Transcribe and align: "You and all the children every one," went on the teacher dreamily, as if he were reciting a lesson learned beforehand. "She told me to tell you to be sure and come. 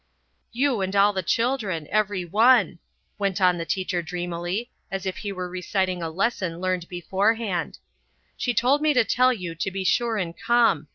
"You 0.51 0.81
and 0.81 0.95
all 0.95 1.13
the 1.13 1.21
children 1.21 1.87
every 1.91 2.25
one," 2.25 2.79
went 3.19 3.39
on 3.39 3.59
the 3.59 3.67
teacher 3.67 4.01
dreamily, 4.01 4.71
as 4.89 5.05
if 5.05 5.17
he 5.17 5.31
were 5.31 5.47
reciting 5.47 6.01
a 6.01 6.09
lesson 6.09 6.59
learned 6.59 6.89
beforehand. 6.89 7.77
"She 8.35 8.55
told 8.55 8.81
me 8.81 8.95
to 8.95 9.03
tell 9.05 9.31
you 9.31 9.53
to 9.53 9.69
be 9.69 9.83
sure 9.83 10.17
and 10.17 10.35
come. 10.35 10.87